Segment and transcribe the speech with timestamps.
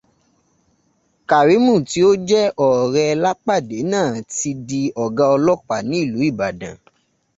[1.29, 6.75] Kàrímù tí ó jẹ́ ọ̀rẹ́ Lápàdé náà ti di ọ̀gá ọlọ́pàá ní ìlú Ìbàdàn.